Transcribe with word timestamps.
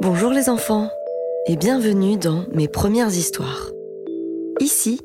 Bonjour 0.00 0.30
les 0.30 0.48
enfants 0.48 0.88
et 1.46 1.56
bienvenue 1.56 2.16
dans 2.16 2.44
mes 2.52 2.68
premières 2.68 3.08
histoires. 3.08 3.70
Ici, 4.60 5.00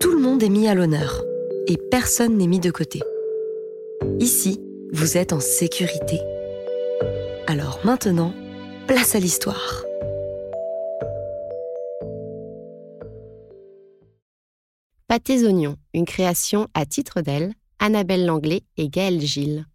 tout 0.00 0.10
le 0.10 0.18
monde 0.18 0.42
est 0.42 0.48
mis 0.48 0.68
à 0.68 0.74
l'honneur 0.74 1.22
et 1.66 1.76
personne 1.90 2.36
n'est 2.36 2.46
mis 2.46 2.60
de 2.60 2.70
côté. 2.70 3.00
Ici, 4.20 4.60
vous 4.92 5.16
êtes 5.16 5.32
en 5.32 5.40
sécurité. 5.40 6.20
Alors 7.46 7.80
maintenant, 7.84 8.32
place 8.86 9.14
à 9.14 9.18
l'histoire. 9.18 9.84
Pâtés 15.08 15.44
oignons, 15.44 15.76
une 15.92 16.06
création 16.06 16.68
à 16.74 16.86
titre 16.86 17.20
d'aile, 17.20 17.52
Annabelle 17.84 18.24
Langlais 18.24 18.62
et 18.78 18.88
Gaëlle 18.88 19.20
Gilles. 19.20 19.66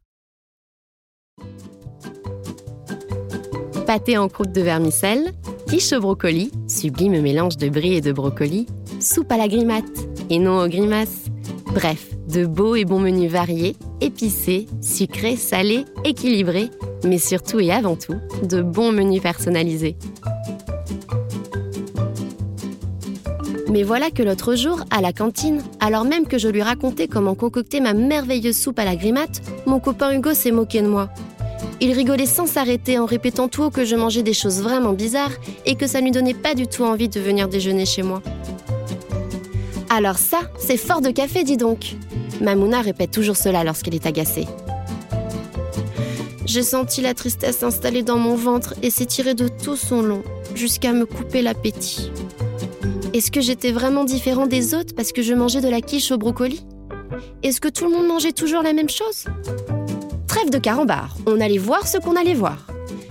Pâté 3.86 4.18
en 4.18 4.28
croûte 4.28 4.52
de 4.52 4.62
vermicelle, 4.62 5.32
quiche 5.68 5.94
au 5.94 6.00
brocoli, 6.00 6.52
sublime 6.68 7.22
mélange 7.22 7.58
de 7.58 7.70
brie 7.70 7.94
et 7.94 8.02
de 8.02 8.12
brocoli, 8.12 8.66
soupe 9.00 9.32
à 9.32 9.38
la 9.38 9.48
grimate 9.48 9.86
et 10.32 10.40
non 10.40 10.60
aux 10.60 10.68
grimaces. 10.68 11.26
Bref, 11.72 12.10
de 12.28 12.48
beaux 12.48 12.76
et 12.76 12.84
bons 12.84 12.98
menus 12.98 13.32
variés, 13.32 13.76
épicés, 14.02 14.66
sucrés, 14.82 15.36
salés, 15.36 15.86
équilibrés, 16.04 16.72
mais 17.06 17.20
surtout 17.20 17.60
et 17.60 17.72
avant 17.72 17.96
tout, 17.96 18.18
de 18.42 18.64
bons 18.64 18.92
menus 18.92 19.22
personnalisés. 19.22 19.98
Mais 23.70 23.84
voilà 23.84 24.10
que 24.10 24.24
l'autre 24.24 24.56
jour, 24.56 24.84
à 24.90 25.00
la 25.00 25.14
cantine, 25.14 25.62
alors 25.80 26.04
même 26.04 26.26
que 26.26 26.40
je 26.40 26.48
lui 26.48 26.64
racontais 26.64 27.08
comment 27.08 27.36
concocter 27.36 27.80
ma 27.82 27.94
merveilleuse 27.94 28.58
soupe 28.58 28.80
à 28.80 28.86
la 28.86 28.96
grimate, 28.96 29.42
mon 29.68 29.80
copain 29.80 30.12
Hugo 30.12 30.34
s'est 30.34 30.52
moqué 30.52 30.82
de 30.82 30.88
moi. 30.88 31.10
Il 31.80 31.94
rigolait 31.94 32.26
sans 32.26 32.48
s'arrêter 32.48 32.98
en 32.98 33.06
répétant 33.06 33.48
tout 33.48 33.64
haut 33.64 33.70
que 33.70 33.86
je 33.86 33.96
mangeais 33.96 34.24
des 34.24 34.34
choses 34.34 34.62
vraiment 34.62 34.94
bizarres 34.94 35.34
et 35.66 35.76
que 35.76 35.86
ça 35.86 36.00
ne 36.00 36.06
lui 36.06 36.12
donnait 36.12 36.34
pas 36.34 36.56
du 36.56 36.68
tout 36.68 36.84
envie 36.84 37.10
de 37.10 37.20
venir 37.20 37.48
déjeuner 37.48 37.86
chez 37.86 38.02
moi. 38.02 38.24
Alors 39.90 40.18
ça, 40.18 40.40
c'est 40.58 40.78
fort 40.78 41.02
de 41.02 41.12
café, 41.12 41.44
dis 41.44 41.58
donc. 41.58 41.96
Mamouna 42.42 42.82
répète 42.82 43.12
toujours 43.12 43.38
cela 43.38 43.64
lorsqu'elle 43.64 43.96
est 43.96 44.06
agacée. 44.08 44.48
J'ai 46.46 46.64
senti 46.64 47.02
la 47.02 47.14
tristesse 47.14 47.60
s'installer 47.60 48.02
dans 48.02 48.18
mon 48.18 48.36
ventre 48.36 48.74
et 48.82 48.90
s'étirer 48.90 49.36
de 49.36 49.48
tout 49.48 49.76
son 49.76 50.02
long, 50.02 50.24
jusqu'à 50.56 50.94
me 50.94 51.06
couper 51.06 51.44
l'appétit. 51.44 52.12
Est-ce 53.14 53.32
que 53.32 53.42
j'étais 53.42 53.72
vraiment 53.72 54.04
différent 54.04 54.46
des 54.46 54.76
autres 54.76 54.94
parce 54.96 55.12
que 55.12 55.24
je 55.24 55.34
mangeais 55.34 55.62
de 55.62 55.68
la 55.68 55.82
quiche 55.82 56.12
au 56.12 56.18
brocoli? 56.18 56.64
Est-ce 57.42 57.60
que 57.60 57.68
tout 57.68 57.86
le 57.86 57.92
monde 57.92 58.08
mangeait 58.08 58.34
toujours 58.34 58.62
la 58.62 58.74
même 58.74 58.90
chose? 58.90 59.26
Trêve 60.28 60.52
de 60.52 60.60
carambar, 60.60 61.18
on 61.26 61.42
allait 61.42 61.58
voir 61.58 61.88
ce 61.88 61.98
qu'on 61.98 62.16
allait 62.16 62.36
voir. 62.36 62.68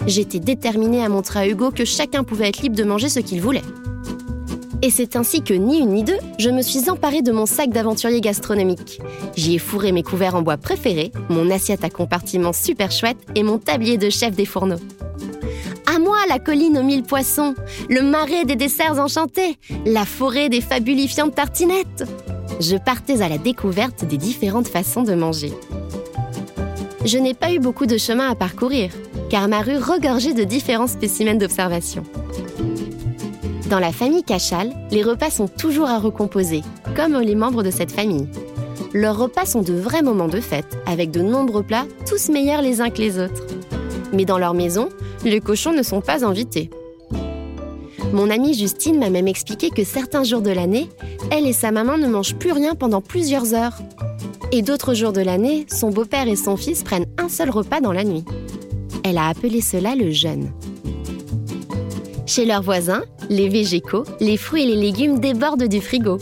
J'étais 0.06 0.38
déterminée 0.38 1.04
à 1.04 1.08
montrer 1.08 1.40
à 1.40 1.48
Hugo 1.48 1.72
que 1.72 1.84
chacun 1.84 2.22
pouvait 2.22 2.48
être 2.48 2.62
libre 2.62 2.76
de 2.76 2.84
manger 2.84 3.08
ce 3.08 3.18
qu'il 3.18 3.40
voulait. 3.40 3.62
Et 4.82 4.90
c'est 4.90 5.16
ainsi 5.16 5.42
que, 5.42 5.54
ni 5.54 5.80
une 5.80 5.94
ni 5.94 6.04
deux, 6.04 6.18
je 6.38 6.50
me 6.50 6.62
suis 6.62 6.88
emparée 6.88 7.22
de 7.22 7.32
mon 7.32 7.46
sac 7.46 7.70
d'aventurier 7.70 8.20
gastronomique. 8.20 9.00
J'y 9.36 9.56
ai 9.56 9.58
fourré 9.58 9.90
mes 9.90 10.04
couverts 10.04 10.36
en 10.36 10.42
bois 10.42 10.56
préférés, 10.56 11.10
mon 11.28 11.50
assiette 11.50 11.82
à 11.82 11.90
compartiment 11.90 12.52
super 12.52 12.92
chouette 12.92 13.18
et 13.34 13.42
mon 13.42 13.58
tablier 13.58 13.98
de 13.98 14.10
chef 14.10 14.36
des 14.36 14.44
fourneaux. 14.44 14.78
La 16.28 16.38
colline 16.38 16.76
aux 16.76 16.82
mille 16.82 17.04
poissons, 17.04 17.54
le 17.88 18.02
marais 18.02 18.44
des 18.44 18.54
desserts 18.54 18.98
enchantés, 18.98 19.56
la 19.86 20.04
forêt 20.04 20.50
des 20.50 20.60
fabulifiantes 20.60 21.34
tartinettes. 21.34 22.04
Je 22.60 22.76
partais 22.76 23.22
à 23.22 23.30
la 23.30 23.38
découverte 23.38 24.04
des 24.04 24.18
différentes 24.18 24.68
façons 24.68 25.02
de 25.02 25.14
manger. 25.14 25.52
Je 27.06 27.16
n'ai 27.16 27.32
pas 27.32 27.52
eu 27.52 27.60
beaucoup 27.60 27.86
de 27.86 27.96
chemin 27.96 28.28
à 28.28 28.34
parcourir, 28.34 28.90
car 29.30 29.48
ma 29.48 29.62
rue 29.62 29.78
regorgeait 29.78 30.34
de 30.34 30.44
différents 30.44 30.86
spécimens 30.86 31.38
d'observation. 31.38 32.02
Dans 33.70 33.78
la 33.78 33.92
famille 33.92 34.24
Cachal, 34.24 34.74
les 34.90 35.02
repas 35.02 35.30
sont 35.30 35.48
toujours 35.48 35.88
à 35.88 35.98
recomposer, 35.98 36.62
comme 36.94 37.18
les 37.18 37.36
membres 37.36 37.62
de 37.62 37.70
cette 37.70 37.92
famille. 37.92 38.28
Leurs 38.92 39.18
repas 39.18 39.46
sont 39.46 39.62
de 39.62 39.74
vrais 39.74 40.02
moments 40.02 40.28
de 40.28 40.40
fête, 40.40 40.78
avec 40.84 41.10
de 41.10 41.22
nombreux 41.22 41.62
plats, 41.62 41.86
tous 42.06 42.28
meilleurs 42.28 42.62
les 42.62 42.82
uns 42.82 42.90
que 42.90 43.00
les 43.00 43.18
autres. 43.18 43.46
Mais 44.12 44.24
dans 44.24 44.38
leur 44.38 44.54
maison, 44.54 44.88
les 45.24 45.40
cochons 45.40 45.72
ne 45.72 45.82
sont 45.82 46.00
pas 46.00 46.24
invités. 46.24 46.70
Mon 48.12 48.30
amie 48.30 48.54
Justine 48.54 48.98
m'a 48.98 49.10
même 49.10 49.28
expliqué 49.28 49.70
que 49.70 49.84
certains 49.84 50.24
jours 50.24 50.40
de 50.40 50.50
l'année, 50.50 50.88
elle 51.30 51.46
et 51.46 51.52
sa 51.52 51.70
maman 51.70 51.98
ne 51.98 52.08
mangent 52.08 52.36
plus 52.36 52.52
rien 52.52 52.74
pendant 52.74 53.02
plusieurs 53.02 53.54
heures. 53.54 53.78
Et 54.50 54.62
d'autres 54.62 54.94
jours 54.94 55.12
de 55.12 55.20
l'année, 55.20 55.66
son 55.70 55.90
beau-père 55.90 56.26
et 56.26 56.36
son 56.36 56.56
fils 56.56 56.82
prennent 56.82 57.06
un 57.18 57.28
seul 57.28 57.50
repas 57.50 57.80
dans 57.80 57.92
la 57.92 58.04
nuit. 58.04 58.24
Elle 59.04 59.18
a 59.18 59.28
appelé 59.28 59.60
cela 59.60 59.94
le 59.94 60.10
jeûne. 60.10 60.50
Chez 62.26 62.46
leurs 62.46 62.62
voisins, 62.62 63.04
les 63.28 63.48
végécaux, 63.48 64.04
les 64.20 64.36
fruits 64.36 64.62
et 64.62 64.66
les 64.66 64.76
légumes 64.76 65.18
débordent 65.18 65.68
du 65.68 65.80
frigo. 65.80 66.18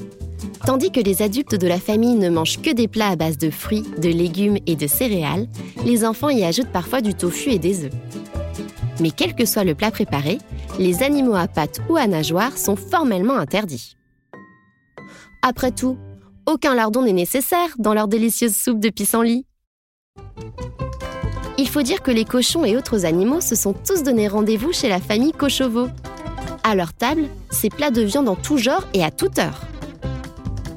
Tandis 0.65 0.91
que 0.91 1.01
les 1.01 1.23
adultes 1.23 1.55
de 1.55 1.69
la 1.69 1.79
famille 1.79 2.17
ne 2.17 2.29
mangent 2.29 2.61
que 2.61 2.73
des 2.73 2.89
plats 2.89 3.11
à 3.11 3.17
base 3.17 3.39
de 3.39 3.51
fruits, 3.51 3.85
de 3.99 4.09
légumes 4.09 4.59
et 4.67 4.75
de 4.75 4.89
céréales, 4.89 5.47
les 5.85 6.05
enfants 6.05 6.29
y 6.29 6.43
ajoutent 6.43 6.73
parfois 6.73 7.01
du 7.01 7.15
tofu 7.15 7.51
et 7.51 7.59
des 7.59 7.85
œufs. 7.85 7.93
Mais 9.01 9.11
quel 9.11 9.35
que 9.35 9.45
soit 9.45 9.65
le 9.65 9.75
plat 9.75 9.91
préparé, 9.91 10.39
les 10.79 11.03
animaux 11.03 11.35
à 11.35 11.49
pattes 11.49 11.81
ou 11.89 11.97
à 11.97 12.07
nageoires 12.07 12.57
sont 12.57 12.77
formellement 12.77 13.37
interdits. 13.37 13.97
Après 15.43 15.71
tout, 15.71 15.99
aucun 16.47 16.75
lardon 16.75 17.03
n'est 17.03 17.13
nécessaire 17.13 17.69
dans 17.79 17.95
leur 17.95 18.09
délicieuse 18.09 18.57
soupe 18.57 18.81
de 18.81 18.89
pissenlit. 18.89 19.47
Il 21.59 21.69
faut 21.69 21.83
dire 21.83 22.03
que 22.03 22.11
les 22.11 22.25
cochons 22.25 22.65
et 22.65 22.77
autres 22.77 23.05
animaux 23.05 23.41
se 23.41 23.55
sont 23.55 23.73
tous 23.73 24.03
donné 24.03 24.29
rendez-vous 24.29 24.73
chez 24.73 24.89
la 24.89 25.01
famille 25.01 25.33
Cochauveau. 25.33 25.89
À 26.63 26.75
leur 26.75 26.93
table, 26.93 27.29
c'est 27.51 27.75
plats 27.75 27.91
de 27.91 28.03
viande 28.03 28.29
en 28.29 28.37
tout 28.37 28.59
genre 28.59 28.87
et 28.93 29.03
à 29.03 29.11
toute 29.11 29.39
heure. 29.39 29.63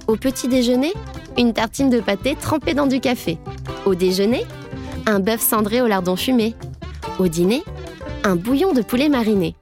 Au 0.08 0.16
petit 0.16 0.47
déjeuner, 0.47 0.94
une 1.38 1.53
tartine 1.53 1.90
de 1.90 2.00
pâté 2.00 2.35
trempée 2.40 2.74
dans 2.74 2.88
du 2.88 3.00
café. 3.00 3.38
Au 3.85 3.96
déjeuner, 3.96 4.46
un 5.06 5.19
bœuf 5.19 5.41
cendré 5.41 5.81
au 5.81 5.88
lardon 5.88 6.16
fumé. 6.16 6.56
Au 7.19 7.28
dîner, 7.28 7.63
un 8.24 8.35
bouillon 8.35 8.74
de 8.74 8.81
poulet 8.81 9.09
mariné. 9.09 9.56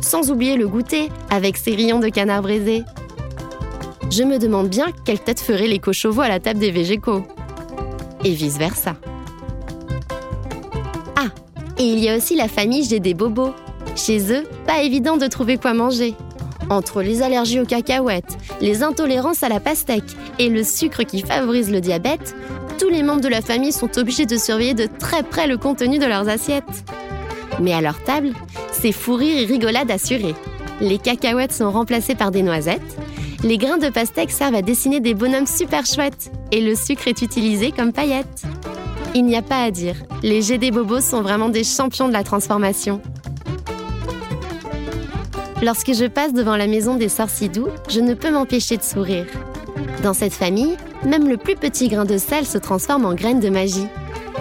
Sans 0.00 0.30
oublier 0.30 0.56
le 0.56 0.68
goûter 0.68 1.10
avec 1.30 1.56
ses 1.56 1.74
rayons 1.74 2.00
de 2.00 2.08
canard 2.08 2.42
braisé. 2.42 2.84
Je 4.10 4.22
me 4.22 4.38
demande 4.38 4.68
bien 4.68 4.86
quelle 5.04 5.20
tête 5.20 5.40
feraient 5.40 5.68
les 5.68 5.78
cochauveaux 5.78 6.22
à 6.22 6.28
la 6.28 6.40
table 6.40 6.60
des 6.60 6.70
végécaux. 6.70 7.24
Et 8.24 8.32
vice-versa. 8.32 8.96
Et 11.78 11.84
il 11.84 11.98
y 11.98 12.08
a 12.08 12.16
aussi 12.16 12.36
la 12.36 12.48
famille 12.48 12.84
J'ai 12.84 13.00
des 13.00 13.14
bobos. 13.14 13.52
Chez 13.96 14.32
eux, 14.32 14.44
pas 14.66 14.82
évident 14.82 15.16
de 15.16 15.26
trouver 15.26 15.56
quoi 15.56 15.74
manger. 15.74 16.14
Entre 16.70 17.02
les 17.02 17.22
allergies 17.22 17.60
aux 17.60 17.66
cacahuètes, 17.66 18.38
les 18.60 18.82
intolérances 18.82 19.42
à 19.42 19.48
la 19.48 19.60
pastèque 19.60 20.16
et 20.38 20.48
le 20.48 20.64
sucre 20.64 21.02
qui 21.02 21.20
favorise 21.20 21.70
le 21.70 21.80
diabète, 21.80 22.34
tous 22.78 22.88
les 22.88 23.02
membres 23.02 23.20
de 23.20 23.28
la 23.28 23.42
famille 23.42 23.72
sont 23.72 23.98
obligés 23.98 24.26
de 24.26 24.36
surveiller 24.36 24.74
de 24.74 24.88
très 24.98 25.22
près 25.22 25.46
le 25.46 25.58
contenu 25.58 25.98
de 25.98 26.06
leurs 26.06 26.28
assiettes. 26.28 26.84
Mais 27.60 27.72
à 27.72 27.80
leur 27.80 28.02
table, 28.02 28.32
c'est 28.72 28.92
fou 28.92 29.14
rire 29.14 29.38
et 29.38 29.46
rigolade 29.46 29.90
assurée. 29.90 30.34
Les 30.80 30.98
cacahuètes 30.98 31.52
sont 31.52 31.70
remplacées 31.70 32.14
par 32.14 32.30
des 32.30 32.42
noisettes, 32.42 32.96
les 33.44 33.58
grains 33.58 33.76
de 33.76 33.90
pastèque 33.90 34.30
servent 34.30 34.54
à 34.54 34.62
dessiner 34.62 35.00
des 35.00 35.12
bonhommes 35.12 35.46
super 35.46 35.84
chouettes 35.84 36.32
et 36.50 36.62
le 36.62 36.74
sucre 36.74 37.08
est 37.08 37.20
utilisé 37.20 37.72
comme 37.72 37.92
paillettes. 37.92 38.42
Il 39.14 39.26
n'y 39.26 39.36
a 39.36 39.42
pas 39.42 39.62
à 39.62 39.70
dire, 39.70 39.96
les 40.22 40.40
GD 40.40 40.70
Bobos 40.70 41.02
sont 41.02 41.20
vraiment 41.20 41.50
des 41.50 41.62
champions 41.62 42.08
de 42.08 42.14
la 42.14 42.24
transformation. 42.24 43.02
Lorsque 45.62 45.92
je 45.92 46.06
passe 46.06 46.32
devant 46.32 46.56
la 46.56 46.66
maison 46.66 46.96
des 46.96 47.10
Sorcidous, 47.10 47.68
je 47.90 48.00
ne 48.00 48.14
peux 48.14 48.30
m'empêcher 48.30 48.78
de 48.78 48.82
sourire. 48.82 49.26
Dans 50.02 50.14
cette 50.14 50.32
famille, 50.32 50.76
même 51.04 51.28
le 51.28 51.36
plus 51.36 51.56
petit 51.56 51.88
grain 51.88 52.04
de 52.04 52.18
sel 52.18 52.46
se 52.46 52.58
transforme 52.58 53.04
en 53.04 53.14
graine 53.14 53.40
de 53.40 53.48
magie. 53.48 53.86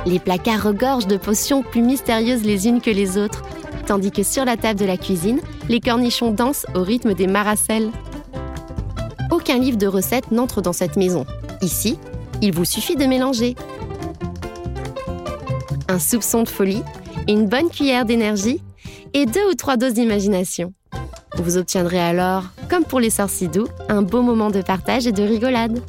Les 0.06 0.20
placards 0.20 0.64
regorgent 0.64 1.08
de 1.08 1.18
potions 1.18 1.64
plus 1.64 1.82
mystérieuses 1.82 2.44
les 2.44 2.68
unes 2.68 2.82
que 2.82 2.92
les 2.92 3.18
autres, 3.18 3.44
tandis 3.86 4.12
que 4.12 4.24
sur 4.24 4.46
la 4.46 4.58
table 4.58 4.80
de 4.80 4.86
la 4.86 4.98
cuisine, 4.98 5.40
les 5.70 5.80
cornichons 5.80 6.32
dansent 6.32 6.66
au 6.76 6.84
rythme 6.84 7.14
des 7.14 7.28
maracelles. 7.28 7.92
Aucun 9.32 9.58
livre 9.58 9.78
de 9.78 9.88
recettes 9.88 10.32
n'entre 10.32 10.62
dans 10.62 10.74
cette 10.74 10.96
maison. 10.96 11.26
Ici, 11.62 11.98
il 12.42 12.54
vous 12.54 12.66
suffit 12.66 12.96
de 12.96 13.06
mélanger 13.06 13.56
un 15.88 16.00
soupçon 16.00 16.44
de 16.44 16.50
folie, 16.50 16.84
une 17.28 17.48
bonne 17.48 17.70
cuillère 17.70 18.06
d'énergie 18.06 18.62
et 19.14 19.26
deux 19.26 19.50
ou 19.50 19.54
trois 19.54 19.78
doses 19.78 19.94
d'imagination. 19.94 20.74
Vous 21.38 21.58
obtiendrez 21.58 22.00
alors, 22.00 22.46
comme 22.70 22.84
pour 22.84 23.00
les 23.00 23.10
sorciers 23.10 23.48
doux, 23.48 23.68
un 23.90 24.02
beau 24.02 24.22
moment 24.22 24.50
de 24.50 24.62
partage 24.62 25.08
et 25.08 25.12
de 25.12 25.24
rigolade. 25.24 25.80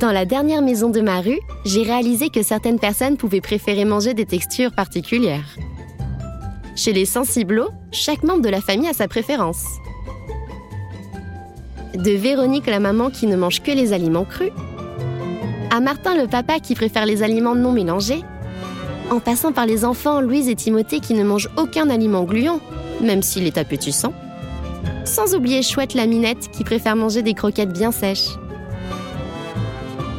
Dans 0.00 0.12
la 0.12 0.24
dernière 0.24 0.62
maison 0.62 0.88
de 0.88 1.02
ma 1.02 1.20
rue, 1.20 1.40
j'ai 1.66 1.82
réalisé 1.82 2.30
que 2.30 2.42
certaines 2.42 2.78
personnes 2.78 3.18
pouvaient 3.18 3.42
préférer 3.42 3.84
manger 3.84 4.14
des 4.14 4.24
textures 4.24 4.72
particulières. 4.72 5.58
Chez 6.74 6.94
les 6.94 7.04
sensiblos, 7.04 7.68
chaque 7.92 8.22
membre 8.22 8.40
de 8.40 8.48
la 8.48 8.62
famille 8.62 8.88
a 8.88 8.94
sa 8.94 9.08
préférence. 9.08 9.62
de 11.94 12.12
Véronique 12.12 12.66
la 12.66 12.80
maman 12.80 13.10
qui 13.10 13.26
ne 13.26 13.36
mange 13.36 13.62
que 13.62 13.72
les 13.72 13.92
aliments 13.92 14.24
crus, 14.24 14.52
à 15.70 15.80
Martin 15.80 16.16
le 16.16 16.26
papa 16.28 16.60
qui 16.60 16.74
préfère 16.74 17.04
les 17.04 17.22
aliments 17.22 17.54
non 17.54 17.72
mélangés, 17.72 18.22
en 19.10 19.20
passant 19.20 19.52
par 19.52 19.66
les 19.66 19.84
enfants 19.84 20.22
Louise 20.22 20.48
et 20.48 20.54
Timothée 20.54 21.00
qui 21.00 21.12
ne 21.12 21.24
mangent 21.24 21.50
aucun 21.58 21.90
aliment 21.90 22.24
gluant, 22.24 22.60
même 23.02 23.22
s'il 23.22 23.46
est 23.46 23.58
appétissant, 23.58 24.14
sans 25.04 25.34
oublier 25.34 25.62
Chouette 25.62 25.92
la 25.92 26.06
minette 26.06 26.50
qui 26.52 26.64
préfère 26.64 26.96
manger 26.96 27.20
des 27.20 27.34
croquettes 27.34 27.74
bien 27.74 27.92
sèches. 27.92 28.30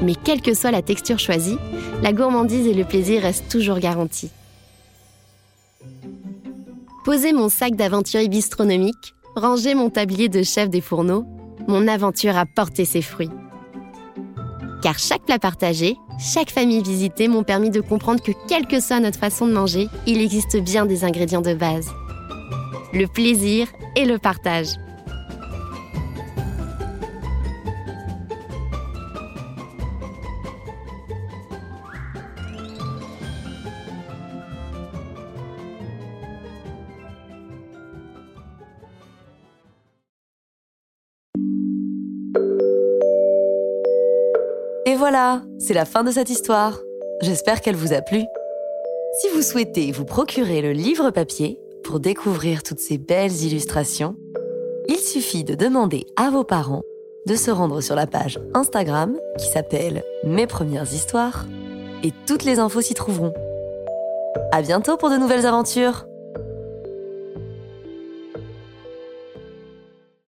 Mais 0.02 0.16
quelle 0.16 0.42
que 0.42 0.54
soit 0.54 0.72
la 0.72 0.82
texture 0.82 1.20
choisie, 1.20 1.58
la 2.02 2.14
gourmandise 2.14 2.68
et 2.68 2.74
le 2.74 2.86
plaisir 2.86 3.22
restent 3.22 3.50
toujours 3.50 3.80
garantis. 3.80 4.32
Poser 7.06 7.34
mon 7.34 7.50
sac 7.50 7.76
d'aventurier 7.76 8.28
bistronomique, 8.28 9.16
ranger 9.36 9.76
mon 9.76 9.90
tablier 9.90 10.30
de 10.30 10.44
chef 10.44 10.70
des 10.70 10.82
fourneaux, 10.82 11.26
mon 11.68 11.88
aventure 11.88 12.38
a 12.38 12.46
porté 12.46 12.86
ses 12.86 13.02
fruits. 13.02 13.30
Car 14.82 14.98
chaque 14.98 15.24
plat 15.26 15.40
partagé, 15.40 15.96
chaque 16.20 16.52
famille 16.52 16.82
visitée 16.82 17.28
m'ont 17.28 17.44
permis 17.44 17.70
de 17.70 17.82
comprendre 17.82 18.22
que 18.22 18.32
quelle 18.48 18.68
que 18.68 18.80
soit 18.80 19.00
notre 19.00 19.20
façon 19.20 19.48
de 19.48 19.54
manger, 19.54 19.88
il 20.08 20.22
existe 20.22 20.58
bien 20.58 20.86
des 20.86 21.04
ingrédients 21.04 21.42
de 21.42 21.54
base. 21.54 21.90
Le 22.94 23.06
plaisir 23.08 23.68
et 23.96 24.06
le 24.06 24.18
partage. 24.18 24.68
Et 44.86 44.96
voilà, 44.96 45.44
c'est 45.60 45.74
la 45.74 45.86
fin 45.86 46.04
de 46.04 46.12
cette 46.12 46.30
histoire. 46.30 46.82
J'espère 47.22 47.62
qu'elle 47.62 47.76
vous 47.76 47.94
a 47.94 48.02
plu. 48.02 48.24
Si 49.20 49.30
vous 49.30 49.42
souhaitez 49.42 49.92
vous 49.92 50.06
procurer 50.06 50.62
le 50.62 50.72
livre 50.72 51.12
papier 51.12 51.60
pour 51.84 52.00
découvrir 52.00 52.64
toutes 52.64 52.80
ces 52.80 52.98
belles 52.98 53.44
illustrations, 53.44 54.16
il 54.88 54.98
suffit 54.98 55.44
de 55.44 55.56
demander 55.56 56.06
à 56.16 56.30
vos 56.30 56.44
parents 56.44 56.84
de 57.28 57.36
se 57.36 57.52
rendre 57.52 57.82
sur 57.82 57.96
la 57.96 58.08
page 58.08 58.40
Instagram 58.54 59.16
qui 59.38 59.48
s'appelle 59.48 60.04
Mes 60.24 60.48
premières 60.48 60.92
histoires 60.92 61.46
et 62.04 62.12
toutes 62.26 62.44
les 62.44 62.60
infos 62.60 62.82
s'y 62.82 62.94
trouveront. 62.94 63.34
À 64.52 64.62
bientôt 64.62 64.98
pour 64.98 65.10
de 65.10 65.18
nouvelles 65.18 65.46
aventures! 65.46 66.06